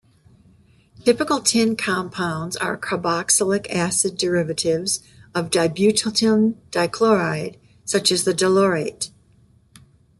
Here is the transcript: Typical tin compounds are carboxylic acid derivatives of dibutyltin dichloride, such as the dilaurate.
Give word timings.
Typical 1.05 1.39
tin 1.41 1.75
compounds 1.75 2.55
are 2.57 2.75
carboxylic 2.75 3.69
acid 3.69 4.17
derivatives 4.17 5.03
of 5.35 5.51
dibutyltin 5.51 6.55
dichloride, 6.71 7.59
such 7.85 8.11
as 8.11 8.23
the 8.23 8.33
dilaurate. 8.33 9.11